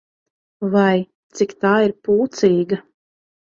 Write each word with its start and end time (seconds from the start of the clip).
Vai, 0.75 0.95
cik 1.41 1.53
tā 1.67 1.75
ir 1.89 1.95
pūcīga! 2.09 2.83